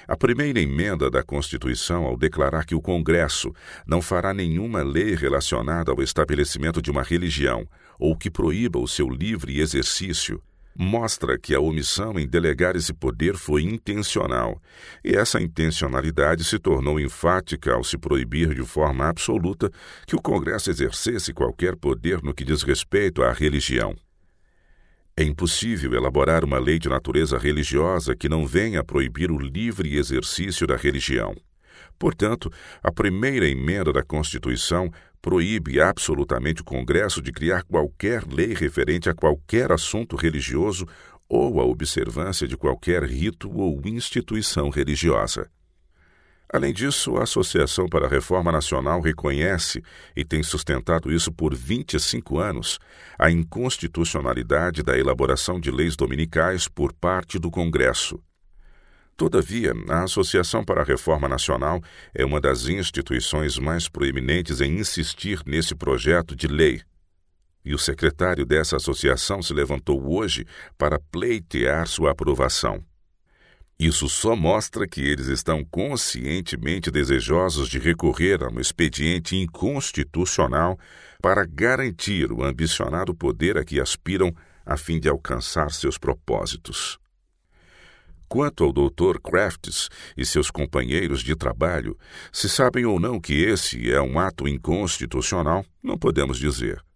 [0.08, 3.54] A primeira emenda da Constituição, ao declarar que o Congresso
[3.86, 7.67] não fará nenhuma lei relacionada ao estabelecimento de uma religião
[8.00, 10.41] ou que proíba o seu livre exercício,
[10.74, 14.62] mostra que a omissão em delegar esse poder foi intencional,
[15.04, 19.70] e essa intencionalidade se tornou enfática ao se proibir de forma absoluta
[20.06, 23.93] que o Congresso exercesse qualquer poder no que diz respeito à religião.
[25.19, 29.97] É impossível elaborar uma lei de natureza religiosa que não venha a proibir o livre
[29.97, 31.36] exercício da religião.
[31.97, 32.51] Portanto,
[32.84, 39.15] a primeira emenda da Constituição proíbe absolutamente o Congresso de criar qualquer lei referente a
[39.15, 40.86] qualquer assunto religioso
[41.27, 45.49] ou a observância de qualquer rito ou instituição religiosa.
[46.51, 49.83] Além disso, a Associação para a Reforma Nacional reconhece,
[50.15, 52.79] e tem sustentado isso por 25 anos,
[53.19, 58.21] a inconstitucionalidade da elaboração de leis dominicais por parte do Congresso.
[59.17, 61.81] Todavia, a Associação para a Reforma Nacional
[62.13, 66.81] é uma das instituições mais proeminentes em insistir nesse projeto de lei.
[67.65, 70.45] E o secretário dessa associação se levantou hoje
[70.77, 72.81] para pleitear sua aprovação.
[73.80, 80.80] Isso só mostra que eles estão conscientemente desejosos de recorrer a um expediente inconstitucional
[81.22, 84.34] para garantir o ambicionado poder a que aspiram
[84.66, 86.98] a fim de alcançar seus propósitos.
[88.28, 89.20] Quanto ao Dr.
[89.24, 91.98] Crafts e seus companheiros de trabalho,
[92.32, 96.87] se sabem ou não que esse é um ato inconstitucional, não podemos dizer.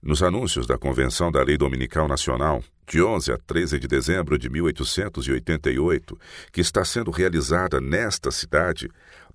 [0.00, 4.48] Nos anúncios da Convenção da Lei Dominical Nacional, de 11 a 13 de dezembro de
[4.48, 6.16] 1888,
[6.52, 8.88] que está sendo realizada nesta cidade,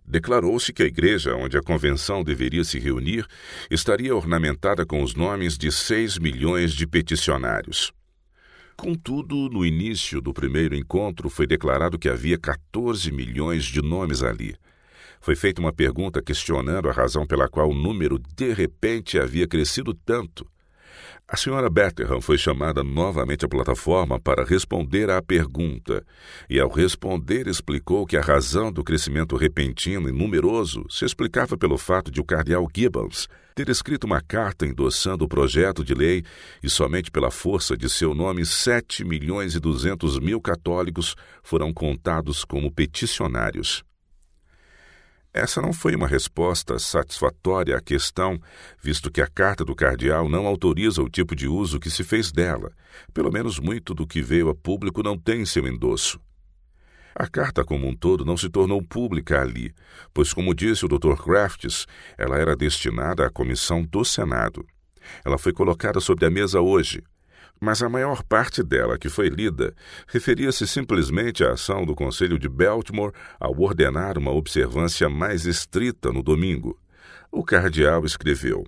[0.06, 3.28] declarou-se que a igreja onde a convenção deveria se reunir
[3.70, 7.92] estaria ornamentada com os nomes de seis milhões de peticionários.
[8.78, 14.56] Contudo, no início do primeiro encontro foi declarado que havia 14 milhões de nomes ali.
[15.20, 19.94] Foi feita uma pergunta questionando a razão pela qual o número de repente havia crescido
[19.94, 20.53] tanto.
[21.34, 26.06] A senhora Betterham foi chamada novamente à plataforma para responder à pergunta,
[26.48, 31.76] e ao responder explicou que a razão do crescimento repentino e numeroso se explicava pelo
[31.76, 36.24] fato de o cardeal Gibbons ter escrito uma carta endossando o projeto de lei
[36.62, 42.46] e somente pela força de seu nome sete milhões e duzentos mil católicos foram contados
[42.46, 43.84] como peticionários.
[45.34, 48.40] Essa não foi uma resposta satisfatória à questão,
[48.80, 52.32] visto que a carta do cardeal não autoriza o tipo de uso que se fez
[52.32, 52.72] dela.
[53.12, 56.20] Pelo menos muito do que veio a público não tem seu endosso.
[57.16, 59.74] A carta como um todo não se tornou pública ali,
[60.14, 61.16] pois, como disse o Dr.
[61.16, 64.64] Crafts, ela era destinada à comissão do Senado.
[65.26, 67.04] Ela foi colocada sobre a mesa hoje,
[67.64, 69.74] mas a maior parte dela que foi lida
[70.06, 76.22] referia-se simplesmente à ação do Conselho de Baltimore ao ordenar uma observância mais estrita no
[76.22, 76.78] domingo.
[77.32, 78.66] O cardeal escreveu: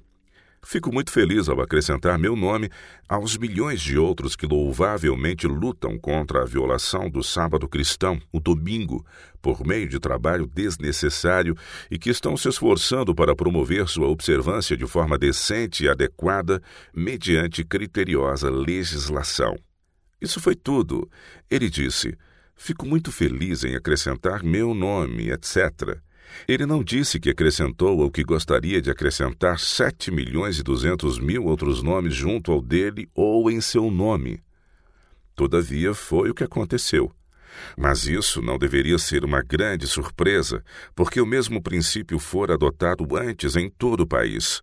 [0.66, 2.72] Fico muito feliz ao acrescentar meu nome
[3.08, 9.06] aos milhões de outros que louvavelmente lutam contra a violação do sábado cristão, o domingo,
[9.44, 11.56] por meio de trabalho desnecessário
[11.90, 16.60] e que estão se esforçando para promover sua observância de forma decente e adequada
[16.92, 19.56] mediante criteriosa legislação.
[20.20, 21.08] Isso foi tudo.
[21.48, 22.18] Ele disse:
[22.56, 26.02] Fico muito feliz em acrescentar meu nome, etc.
[26.48, 31.46] Ele não disse que acrescentou ou que gostaria de acrescentar sete milhões e duzentos mil
[31.46, 34.42] outros nomes junto ao dele ou em seu nome.
[35.36, 37.12] Todavia, foi o que aconteceu.
[37.78, 43.56] Mas isso não deveria ser uma grande surpresa, porque o mesmo princípio fora adotado antes
[43.56, 44.62] em todo o país.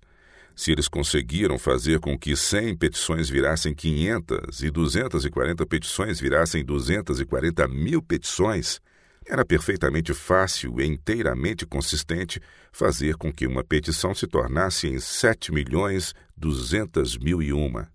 [0.55, 7.67] Se eles conseguiram fazer com que 100 petições virassem 500 e 240 petições virassem 240
[7.69, 8.81] mil petições,
[9.27, 12.41] era perfeitamente fácil e inteiramente consistente
[12.73, 17.91] fazer com que uma petição se tornasse em 7 milhões 200 mil e uma.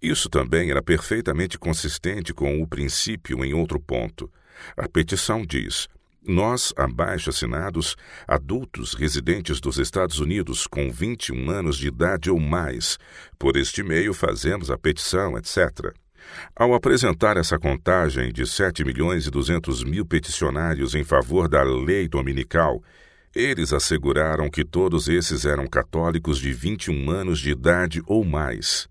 [0.00, 4.30] Isso também era perfeitamente consistente com o princípio em outro ponto.
[4.76, 5.88] A petição diz:
[6.26, 12.98] nós, abaixo assinados, adultos residentes dos Estados Unidos com 21 anos de idade ou mais,
[13.38, 15.92] por este meio fazemos a petição, etc.
[16.54, 22.08] Ao apresentar essa contagem de 7 milhões e 200 mil peticionários em favor da lei
[22.08, 22.82] dominical,
[23.34, 28.88] eles asseguraram que todos esses eram católicos de 21 anos de idade ou mais.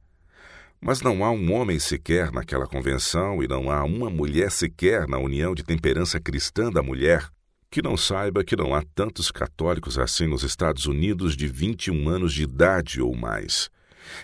[0.80, 5.20] Mas não há um homem sequer naquela convenção e não há uma mulher sequer na
[5.20, 7.30] União de Temperança Cristã da Mulher
[7.72, 12.34] que não saiba que não há tantos católicos assim nos Estados Unidos de 21 anos
[12.34, 13.70] de idade ou mais.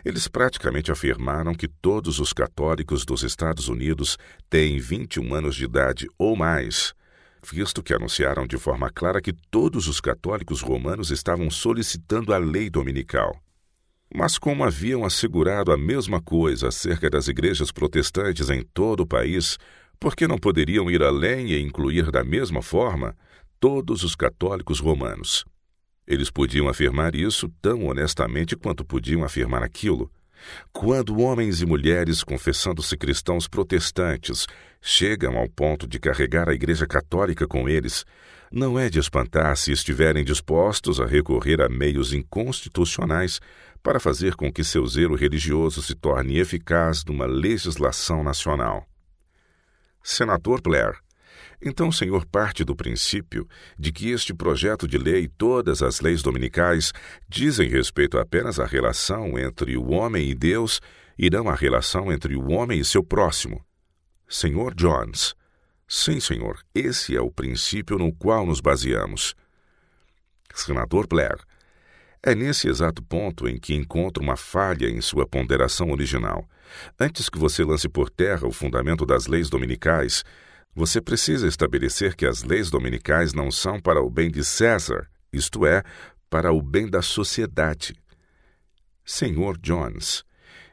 [0.04, 4.18] Eles praticamente afirmaram que todos os católicos dos Estados Unidos
[4.50, 6.94] têm 21 anos de idade ou mais,
[7.44, 12.70] visto que anunciaram de forma clara que todos os católicos romanos estavam solicitando a lei
[12.70, 13.42] dominical.
[14.14, 19.58] Mas, como haviam assegurado a mesma coisa acerca das igrejas protestantes em todo o país,
[20.00, 23.16] por que não poderiam ir além e incluir da mesma forma
[23.60, 25.44] todos os católicos romanos?
[26.08, 30.10] Eles podiam afirmar isso tão honestamente quanto podiam afirmar aquilo.
[30.72, 34.48] Quando homens e mulheres, confessando-se cristãos protestantes,
[34.82, 38.06] chegam ao ponto de carregar a Igreja Católica com eles,
[38.52, 43.42] não é de espantar se estiverem dispostos a recorrer a meios inconstitucionais
[43.84, 48.86] para fazer com que seu zelo religioso se torne eficaz numa legislação nacional.
[50.02, 50.98] Senador Blair,
[51.62, 56.02] então o senhor parte do princípio de que este projeto de lei e todas as
[56.02, 56.94] leis dominicais
[57.28, 60.80] dizem respeito apenas à relação entre o homem e Deus
[61.18, 63.66] e não à relação entre o homem e seu próximo.
[64.30, 65.34] Senhor Jones.
[65.88, 69.34] Sim, senhor, esse é o princípio no qual nos baseamos.
[70.54, 71.38] Senador Blair.
[72.22, 76.46] É nesse exato ponto em que encontro uma falha em sua ponderação original.
[77.00, 80.24] Antes que você lance por terra o fundamento das leis dominicais,
[80.78, 85.66] você precisa estabelecer que as leis dominicais não são para o bem de César, isto
[85.66, 85.82] é,
[86.30, 87.96] para o bem da sociedade.
[89.04, 90.24] Senhor Jones,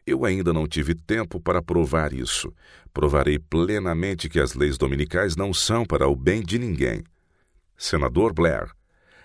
[0.06, 2.52] eu ainda não tive tempo para provar isso.
[2.92, 7.02] Provarei plenamente que as leis dominicais não são para o bem de ninguém.
[7.74, 8.70] Senador Blair,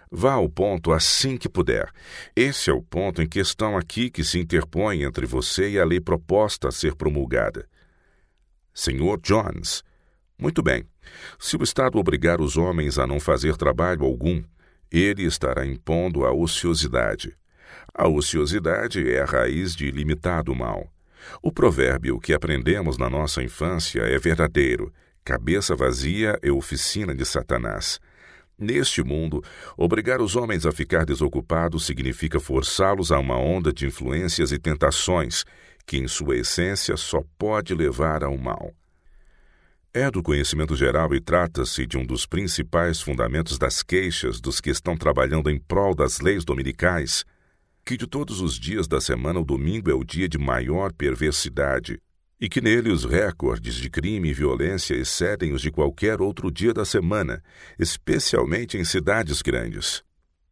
[0.10, 1.92] vá ao ponto assim que puder.
[2.34, 6.00] Esse é o ponto em questão aqui que se interpõe entre você e a lei
[6.00, 7.68] proposta a ser promulgada.
[8.74, 9.84] Senhor Jones,
[10.40, 10.86] muito bem.
[11.38, 14.42] Se o Estado obrigar os homens a não fazer trabalho algum,
[14.92, 17.36] ele estará impondo a ociosidade.
[17.94, 20.92] A ociosidade é a raiz de ilimitado mal.
[21.42, 24.92] O provérbio que aprendemos na nossa infância é verdadeiro:
[25.24, 28.00] cabeça vazia é oficina de Satanás.
[28.58, 29.44] Neste mundo,
[29.78, 35.46] obrigar os homens a ficar desocupados significa forçá-los a uma onda de influências e tentações
[35.86, 38.74] que, em sua essência, só pode levar ao mal.
[39.92, 44.70] É do conhecimento geral e trata-se de um dos principais fundamentos das queixas dos que
[44.70, 47.26] estão trabalhando em prol das leis dominicais,
[47.84, 52.00] que de todos os dias da semana o domingo é o dia de maior perversidade
[52.40, 56.72] e que nele os recordes de crime e violência excedem os de qualquer outro dia
[56.72, 57.42] da semana,
[57.80, 60.04] especialmente em cidades grandes.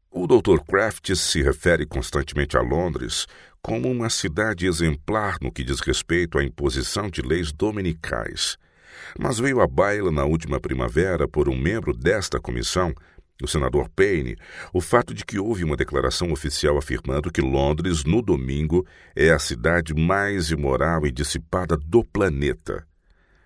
[0.09, 0.59] O Dr.
[0.67, 3.27] Kraft se refere constantemente a Londres
[3.61, 8.57] como uma cidade exemplar no que diz respeito à imposição de leis dominicais.
[9.17, 12.93] Mas veio à baila na última primavera por um membro desta comissão,
[13.41, 14.35] o senador Payne,
[14.73, 18.85] o fato de que houve uma declaração oficial afirmando que Londres, no domingo,
[19.15, 22.85] é a cidade mais imoral e dissipada do planeta.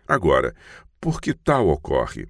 [0.07, 0.55] Agora,
[0.99, 2.27] por que tal ocorre?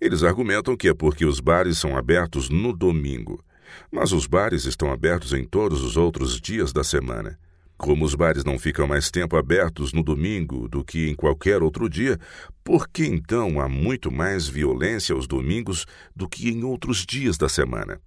[0.00, 3.44] Eles argumentam que é porque os bares são abertos no domingo.
[3.90, 7.38] Mas os bares estão abertos em todos os outros dias da semana.
[7.76, 11.88] Como os bares não ficam mais tempo abertos no domingo do que em qualquer outro
[11.88, 12.18] dia,
[12.62, 17.48] por que então há muito mais violência aos domingos do que em outros dias da
[17.48, 18.00] semana?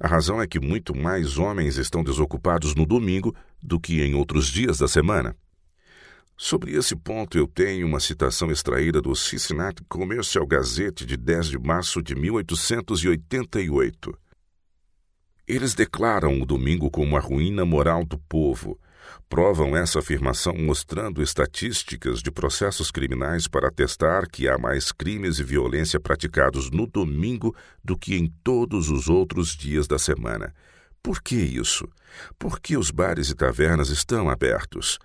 [0.00, 4.48] A razão é que muito mais homens estão desocupados no domingo do que em outros
[4.48, 5.36] dias da semana.
[6.36, 11.58] Sobre esse ponto, eu tenho uma citação extraída do Cincinnati Commercial Gazette de 10 de
[11.58, 14.16] março de 1888.
[15.48, 18.78] Eles declaram o domingo como a ruína moral do povo.
[19.28, 25.44] Provam essa afirmação mostrando estatísticas de processos criminais para atestar que há mais crimes e
[25.44, 27.54] violência praticados no domingo
[27.84, 30.54] do que em todos os outros dias da semana.
[31.02, 31.86] Por que isso?
[32.38, 34.98] Porque os bares e tavernas estão abertos.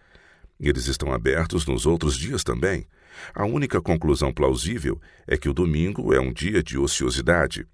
[0.57, 2.87] Eles estão abertos nos outros dias também.
[3.35, 7.67] A única conclusão plausível é que o domingo é um dia de ociosidade.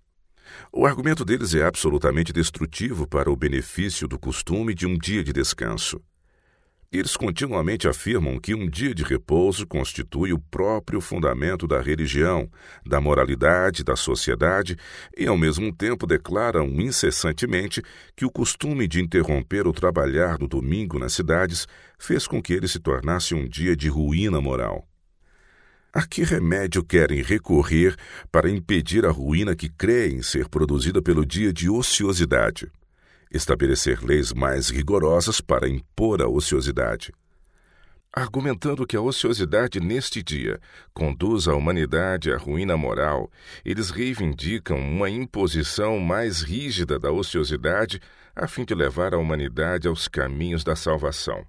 [0.72, 5.32] O argumento deles é absolutamente destrutivo para o benefício do costume de um dia de
[5.32, 6.02] descanso.
[6.92, 12.50] Eles continuamente afirmam que um dia de repouso constitui o próprio fundamento da religião,
[12.84, 14.76] da moralidade, da sociedade,
[15.16, 17.84] e ao mesmo tempo declaram incessantemente
[18.16, 21.68] que o costume de interromper o trabalhar no domingo nas cidades
[22.00, 24.88] fez com que ele se tornasse um dia de ruína moral.
[25.94, 27.96] A que remédio querem recorrer
[28.32, 32.72] para impedir a ruína que creem ser produzida pelo dia de ociosidade?
[33.32, 37.13] Estabelecer leis mais rigorosas para impor a ociosidade.
[38.11, 40.59] Argumentando que a ociosidade neste dia
[40.93, 43.32] conduz a humanidade à ruína moral,
[43.63, 48.01] eles reivindicam uma imposição mais rígida da ociosidade
[48.36, 51.45] a fim de levar a humanidade aos caminhos da salvação.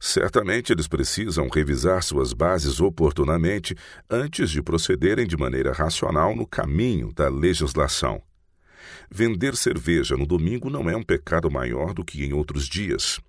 [0.00, 3.76] Certamente eles precisam revisar suas bases oportunamente
[4.10, 8.20] antes de procederem de maneira racional no caminho da legislação.
[9.14, 13.20] Vender cerveja no domingo não é um pecado maior do que em outros dias.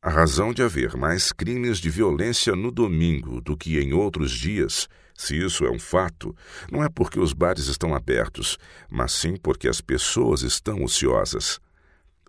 [0.00, 4.88] A razão de haver mais crimes de violência no domingo do que em outros dias,
[5.16, 6.36] se isso é um fato,
[6.70, 8.58] não é porque os bares estão abertos,
[8.88, 11.58] mas sim porque as pessoas estão ociosas.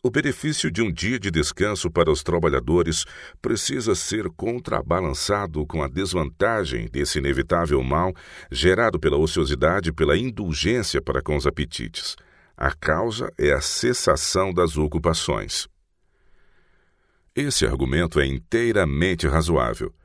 [0.02, 3.06] O benefício de um dia de descanso para os trabalhadores
[3.40, 8.16] precisa ser contrabalançado com a desvantagem desse inevitável mal
[8.52, 12.16] gerado pela ociosidade e pela indulgência para com os apetites.
[12.62, 15.70] A causa é a cessação das ocupações.
[17.34, 19.95] Esse argumento é inteiramente razoável.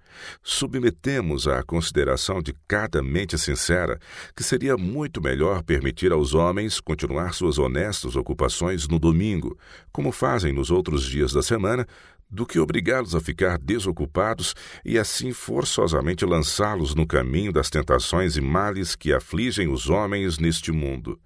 [0.40, 3.98] Submetemos à consideração de cada mente sincera
[4.36, 9.59] que seria muito melhor permitir aos homens continuar suas honestas ocupações no domingo,
[9.90, 11.84] como fazem nos outros dias da semana,
[12.30, 18.40] do que obrigá-los a ficar desocupados e assim forçosamente lançá-los no caminho das tentações e
[18.40, 21.18] males que afligem os homens neste mundo.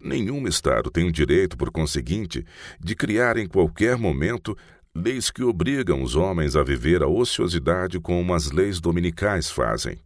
[0.00, 2.44] Nenhum Estado tem o direito, por conseguinte,
[2.80, 4.56] de criar em qualquer momento
[4.94, 9.98] leis que obrigam os homens a viver a ociosidade como as leis dominicais fazem.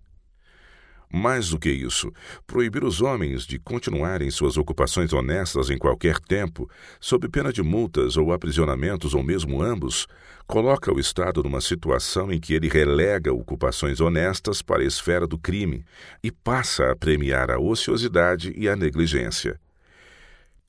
[1.14, 2.10] Mais do que isso,
[2.46, 8.16] proibir os homens de continuarem suas ocupações honestas em qualquer tempo, sob pena de multas
[8.16, 10.06] ou aprisionamentos ou mesmo ambos,
[10.46, 15.36] coloca o Estado numa situação em que ele relega ocupações honestas para a esfera do
[15.36, 15.84] crime
[16.24, 19.60] e passa a premiar a ociosidade e a negligência.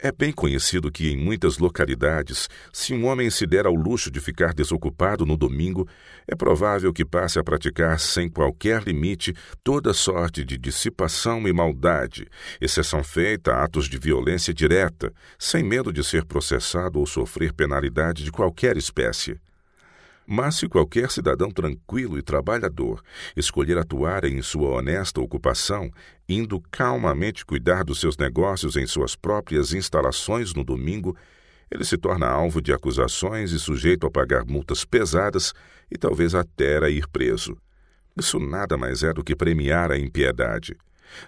[0.05, 4.19] É bem conhecido que, em muitas localidades, se um homem se der ao luxo de
[4.19, 5.87] ficar desocupado no domingo,
[6.27, 9.33] é provável que passe a praticar sem qualquer limite
[9.63, 12.27] toda sorte de dissipação e maldade,
[12.59, 18.25] exceção feita a atos de violência direta, sem medo de ser processado ou sofrer penalidade
[18.25, 19.39] de qualquer espécie.
[20.25, 23.01] Mas se qualquer cidadão tranquilo e trabalhador
[23.35, 25.91] escolher atuar em sua honesta ocupação,
[26.27, 31.15] indo calmamente cuidar dos seus negócios em suas próprias instalações no domingo,
[31.69, 35.53] ele se torna alvo de acusações e sujeito a pagar multas pesadas
[35.91, 37.57] e talvez até a ir preso.
[38.17, 40.75] Isso nada mais é do que premiar a impiedade.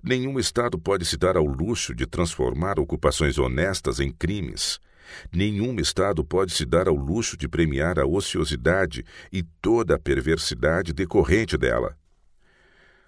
[0.03, 4.79] Nenhum Estado pode se dar ao luxo de transformar ocupações honestas em crimes.
[5.31, 10.93] Nenhum Estado pode se dar ao luxo de premiar a ociosidade e toda a perversidade
[10.93, 11.97] decorrente dela.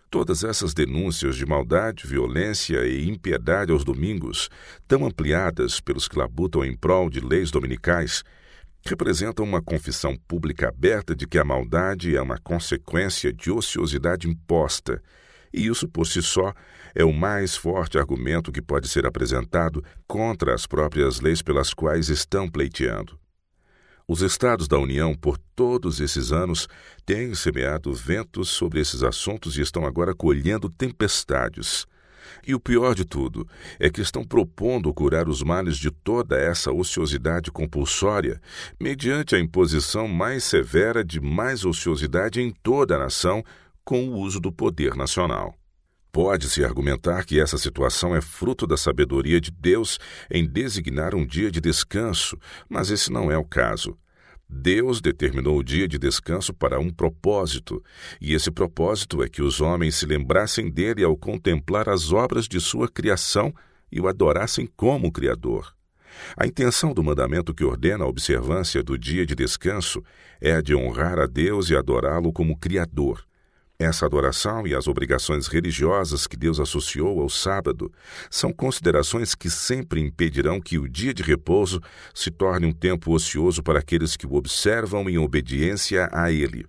[0.09, 4.49] Todas essas denúncias de maldade, violência e impiedade aos domingos,
[4.87, 8.23] tão ampliadas pelos que labutam em prol de leis dominicais,
[8.85, 15.01] representam uma confissão pública aberta de que a maldade é uma consequência de ociosidade imposta
[15.53, 16.53] e isso por si só
[16.93, 22.09] é o mais forte argumento que pode ser apresentado contra as próprias leis pelas quais
[22.09, 23.19] estão pleiteando.
[24.07, 26.67] Os Estados da União, por todos esses anos,
[27.05, 31.85] têm semeado ventos sobre esses assuntos e estão agora colhendo tempestades.
[32.45, 33.45] E o pior de tudo
[33.77, 38.41] é que estão propondo curar os males de toda essa ociosidade compulsória
[38.79, 43.43] mediante a imposição mais severa de mais ociosidade em toda a nação
[43.87, 45.55] com o uso do poder nacional.
[46.11, 49.97] Pode-se argumentar que essa situação é fruto da sabedoria de Deus
[50.29, 53.97] em designar um dia de descanso, mas esse não é o caso.
[54.49, 57.81] Deus determinou o dia de descanso para um propósito,
[58.19, 62.59] e esse propósito é que os homens se lembrassem dele ao contemplar as obras de
[62.59, 63.53] sua criação
[63.89, 65.73] e o adorassem como Criador.
[66.35, 70.03] A intenção do mandamento que ordena a observância do dia de descanso
[70.41, 73.25] é a de honrar a Deus e adorá-lo como Criador.
[73.79, 77.91] Essa adoração e as obrigações religiosas que Deus associou ao sábado
[78.27, 81.79] são considerações que sempre impedirão que o dia de repouso
[82.11, 86.65] se torne um tempo ocioso para aqueles que o observam em obediência a Ele.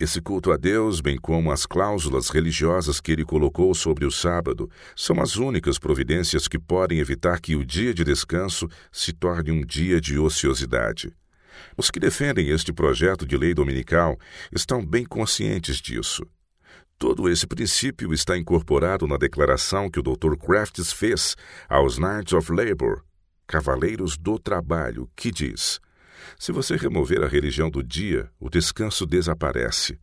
[0.00, 4.68] Esse culto a Deus, bem como as cláusulas religiosas que ele colocou sobre o sábado,
[4.96, 9.64] são as únicas providências que podem evitar que o dia de descanso se torne um
[9.64, 11.12] dia de ociosidade.
[11.76, 14.18] Os que defendem este projeto de lei dominical
[14.52, 16.26] estão bem conscientes disso.
[16.98, 20.36] Todo esse princípio está incorporado na declaração que o Dr.
[20.36, 21.34] Crafts fez
[21.68, 23.02] aos Knights of Labor,
[23.46, 25.80] Cavaleiros do Trabalho, que diz:
[26.38, 29.98] Se você remover a religião do dia, o descanso desaparece.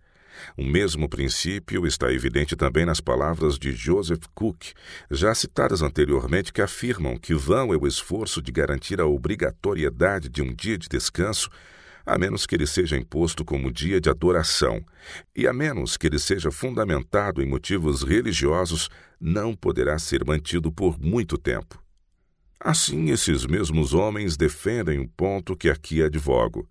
[0.57, 4.73] O mesmo princípio está evidente também nas palavras de Joseph Cook,
[5.09, 10.41] já citadas anteriormente, que afirmam que vão é o esforço de garantir a obrigatoriedade de
[10.41, 11.49] um dia de descanso,
[12.05, 14.83] a menos que ele seja imposto como dia de adoração,
[15.35, 20.99] e a menos que ele seja fundamentado em motivos religiosos, não poderá ser mantido por
[20.99, 21.81] muito tempo.
[22.59, 26.67] Assim, esses mesmos homens defendem o ponto que aqui advogo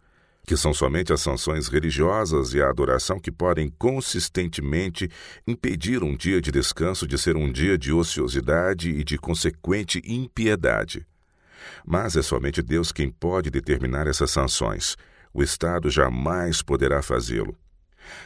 [0.46, 5.10] que são somente as sanções religiosas e a adoração que podem consistentemente
[5.44, 11.04] impedir um dia de descanso de ser um dia de ociosidade e de consequente impiedade.
[11.84, 14.96] Mas é somente Deus quem pode determinar essas sanções.
[15.34, 17.56] O Estado jamais poderá fazê-lo.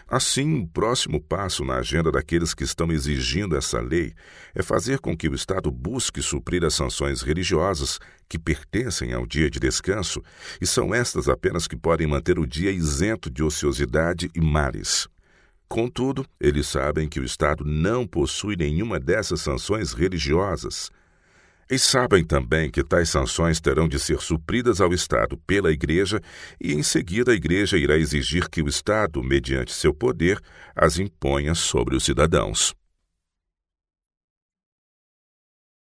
[0.08, 4.14] Assim, o próximo passo na agenda daqueles que estão exigindo essa lei
[4.54, 9.50] é fazer com que o Estado busque suprir as sanções religiosas que pertencem ao dia
[9.50, 10.22] de descanso,
[10.60, 15.08] e são estas apenas que podem manter o dia isento de ociosidade e males.
[15.68, 20.90] Contudo, eles sabem que o Estado não possui nenhuma dessas sanções religiosas.
[21.70, 26.20] E sabem também que tais sanções terão de ser supridas ao Estado pela Igreja,
[26.60, 30.40] e em seguida a Igreja irá exigir que o Estado, mediante seu poder,
[30.74, 32.74] as imponha sobre os cidadãos.